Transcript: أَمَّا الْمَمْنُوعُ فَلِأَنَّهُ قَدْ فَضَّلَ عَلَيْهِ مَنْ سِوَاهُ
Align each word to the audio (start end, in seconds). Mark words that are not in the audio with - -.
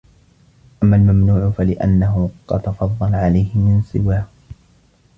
أَمَّا 0.83 0.95
الْمَمْنُوعُ 0.97 1.51
فَلِأَنَّهُ 1.51 2.29
قَدْ 2.47 2.61
فَضَّلَ 2.69 3.15
عَلَيْهِ 3.15 3.57
مَنْ 3.57 3.81
سِوَاهُ 3.81 4.27